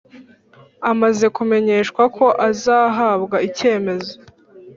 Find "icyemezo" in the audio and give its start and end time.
3.47-4.13